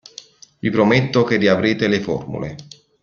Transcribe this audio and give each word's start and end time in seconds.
Vi 0.59 0.71
prometto 0.71 1.23
che 1.23 1.37
riavrete 1.37 1.87
le 1.87 1.99
formule. 1.99 2.55